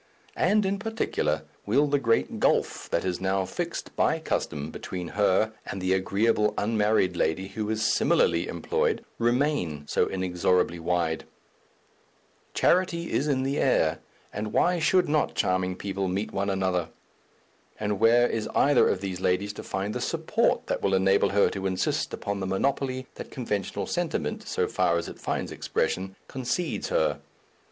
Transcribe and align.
and 0.35 0.65
in 0.65 0.79
particular, 0.79 1.43
will 1.67 1.85
the 1.85 1.99
great 1.99 2.39
gulf 2.39 2.89
that 2.89 3.05
is 3.05 3.21
now 3.21 3.45
fixed 3.45 3.95
by 3.95 4.17
custom 4.17 4.71
between 4.71 5.09
her 5.09 5.53
and 5.67 5.79
the 5.79 5.93
agreeable 5.93 6.55
unmarried 6.57 7.15
lady 7.15 7.49
who 7.49 7.69
is 7.69 7.85
similarly 7.93 8.47
employed 8.47 9.05
remain 9.19 9.85
so 9.87 10.07
inexorably 10.07 10.79
wide? 10.79 11.25
Charity 12.55 13.11
is 13.11 13.27
in 13.27 13.43
the 13.43 13.59
air, 13.59 13.99
and 14.33 14.51
why 14.51 14.79
should 14.79 15.07
not 15.07 15.35
charming 15.35 15.75
people 15.75 16.07
meet 16.07 16.31
one 16.31 16.49
another? 16.49 16.89
And 17.79 17.99
where 17.99 18.27
is 18.27 18.49
either 18.55 18.89
of 18.89 19.01
these 19.01 19.21
ladies 19.21 19.53
to 19.53 19.61
find 19.63 19.93
the 19.93 20.01
support 20.01 20.65
that 20.65 20.81
will 20.81 20.95
enable 20.95 21.29
her 21.29 21.47
to 21.51 21.67
insist 21.67 22.11
upon 22.11 22.39
the 22.39 22.47
monopoly 22.47 23.05
that 23.13 23.29
conventional 23.29 23.85
sentiment, 23.85 24.47
so 24.47 24.67
far 24.67 24.97
as 24.97 25.07
it 25.07 25.19
finds 25.19 25.51
expression, 25.51 26.15
concedes 26.27 26.89
her? 26.89 27.19